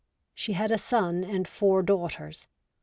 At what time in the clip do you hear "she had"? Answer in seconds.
0.33-0.71